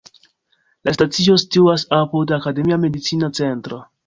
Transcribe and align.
La 0.87 0.93
stacio 0.97 1.35
situas 1.41 1.83
apud 1.99 2.35
"Akademia 2.39 2.81
Medicina 2.89 3.31
Centro". 3.43 3.81